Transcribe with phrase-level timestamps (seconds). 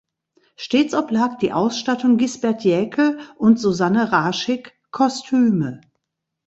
[0.55, 5.79] Stets oblag die Ausstattung Gisbert Jäkel und Susanne Raschig (Kostüme).